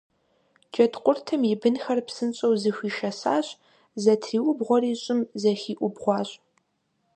[0.71, 3.47] Джэдкъуртым и бынхэр псынщӀэу зэхуишэсащ,
[4.03, 6.29] зэтриубгъуэри щӀым зэхиӀубгъуащ.